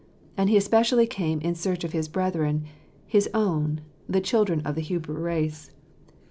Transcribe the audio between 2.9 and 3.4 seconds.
his